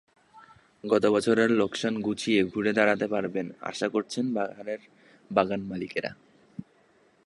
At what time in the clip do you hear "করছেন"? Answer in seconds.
3.89-4.25